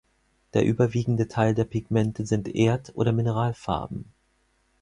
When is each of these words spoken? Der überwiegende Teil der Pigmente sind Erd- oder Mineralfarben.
Der 0.55 0.65
überwiegende 0.65 1.27
Teil 1.27 1.53
der 1.53 1.65
Pigmente 1.65 2.25
sind 2.25 2.47
Erd- 2.47 2.91
oder 2.95 3.11
Mineralfarben. 3.11 4.05